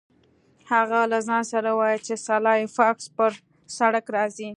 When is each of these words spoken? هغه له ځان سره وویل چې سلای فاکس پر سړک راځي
هغه 0.71 0.99
له 1.11 1.19
ځان 1.27 1.43
سره 1.51 1.69
وویل 1.71 2.01
چې 2.07 2.15
سلای 2.27 2.61
فاکس 2.77 3.05
پر 3.17 3.31
سړک 3.77 4.05
راځي 4.15 4.49